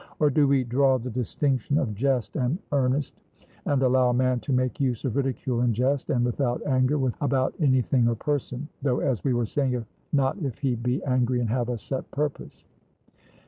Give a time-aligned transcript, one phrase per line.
[0.17, 3.21] or do we draw the distinction of jest and earnest,
[3.67, 7.53] and allow a man to make use of ridicule in jest and without anger about
[7.59, 11.49] any thing or person; though as we were saying, not if he be angry and
[11.51, 12.65] have a set purpose?